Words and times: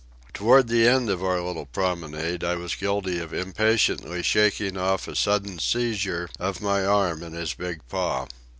Toward 0.33 0.67
the 0.67 0.87
end 0.87 1.11
of 1.11 1.23
our 1.23 1.39
little 1.41 1.67
promenade 1.67 2.43
I 2.43 2.55
was 2.55 2.73
guilty 2.73 3.19
of 3.19 3.35
impatiently 3.35 4.23
shaking 4.23 4.75
off 4.75 5.07
a 5.07 5.15
sudden 5.15 5.59
seizure 5.59 6.27
of 6.39 6.59
my 6.59 6.83
arm 6.83 7.21
in 7.21 7.33
his 7.33 7.53
big 7.53 7.87
paw. 7.87 8.25